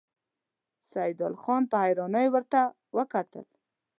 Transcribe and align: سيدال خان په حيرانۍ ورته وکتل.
سيدال 0.91 1.33
خان 1.41 1.63
په 1.71 1.77
حيرانۍ 1.83 2.27
ورته 2.31 2.59
وکتل. 2.97 3.45